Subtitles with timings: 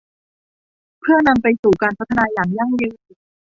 [1.01, 2.95] เพื่อนำไปสู่การพัฒนาอย่างยั่งยืน